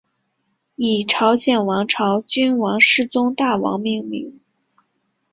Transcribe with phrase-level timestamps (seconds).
[0.77, 4.39] 以朝鲜王朝君王世宗大王命名。